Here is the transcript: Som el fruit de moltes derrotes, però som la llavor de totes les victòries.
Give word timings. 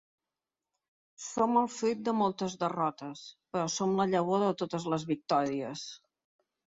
Som 1.25 1.59
el 1.59 1.67
fruit 1.73 2.01
de 2.07 2.15
moltes 2.21 2.55
derrotes, 2.63 3.21
però 3.57 3.67
som 3.75 3.95
la 4.01 4.09
llavor 4.15 4.43
de 4.47 4.51
totes 4.63 4.89
les 4.95 5.07
victòries. 5.13 5.85